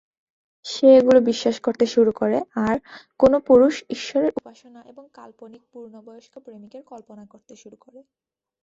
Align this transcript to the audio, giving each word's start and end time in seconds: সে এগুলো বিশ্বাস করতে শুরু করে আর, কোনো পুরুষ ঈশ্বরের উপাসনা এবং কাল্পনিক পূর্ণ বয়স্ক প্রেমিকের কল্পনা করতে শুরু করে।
সে 0.65 0.87
এগুলো 0.99 1.19
বিশ্বাস 1.29 1.55
করতে 1.65 1.85
শুরু 1.93 2.11
করে 2.19 2.37
আর, 2.65 2.75
কোনো 3.19 3.37
পুরুষ 3.47 3.75
ঈশ্বরের 3.95 4.31
উপাসনা 4.39 4.81
এবং 4.91 5.03
কাল্পনিক 5.13 5.63
পূর্ণ 5.71 5.93
বয়স্ক 6.07 6.33
প্রেমিকের 6.45 6.83
কল্পনা 6.91 7.23
করতে 7.33 7.53
শুরু 7.61 7.77
করে। 7.77 7.99